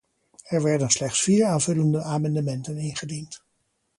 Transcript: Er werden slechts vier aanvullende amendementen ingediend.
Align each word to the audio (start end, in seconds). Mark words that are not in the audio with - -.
Er 0.45 0.63
werden 0.63 0.89
slechts 0.89 1.19
vier 1.19 1.45
aanvullende 1.47 2.01
amendementen 2.01 2.77
ingediend. 2.77 3.43